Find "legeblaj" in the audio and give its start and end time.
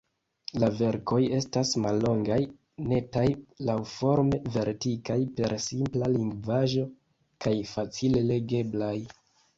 8.35-8.95